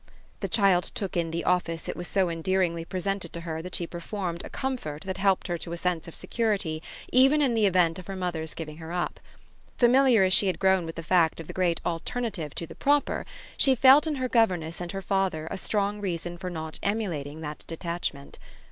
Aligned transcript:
The 0.39 0.47
child 0.47 0.85
took 0.95 1.15
in 1.15 1.29
the 1.29 1.43
office 1.43 1.87
it 1.87 1.95
was 1.95 2.07
so 2.07 2.27
endearingly 2.27 2.83
presented 2.85 3.31
to 3.33 3.41
her 3.41 3.61
that 3.61 3.75
she 3.75 3.85
performed 3.85 4.43
a 4.43 4.49
comfort 4.49 5.03
that 5.03 5.19
helped 5.19 5.45
her 5.45 5.59
to 5.59 5.73
a 5.73 5.77
sense 5.77 6.07
of 6.07 6.15
security 6.15 6.81
even 7.13 7.39
in 7.39 7.53
the 7.53 7.67
event 7.67 7.99
of 7.99 8.07
her 8.07 8.15
mother's 8.15 8.55
giving 8.55 8.77
her 8.77 8.91
up. 8.91 9.19
Familiar 9.77 10.23
as 10.23 10.33
she 10.33 10.47
had 10.47 10.57
grown 10.57 10.87
with 10.87 10.95
the 10.95 11.03
fact 11.03 11.39
of 11.39 11.45
the 11.45 11.53
great 11.53 11.81
alternative 11.85 12.55
to 12.55 12.65
the 12.65 12.73
proper, 12.73 13.27
she 13.57 13.75
felt 13.75 14.07
in 14.07 14.15
her 14.15 14.27
governess 14.27 14.81
and 14.81 14.91
her 14.91 15.03
father 15.03 15.47
a 15.51 15.57
strong 15.59 16.01
reason 16.01 16.35
for 16.35 16.49
not 16.49 16.79
emulating 16.81 17.41
that 17.41 17.63
detachment. 17.67 18.39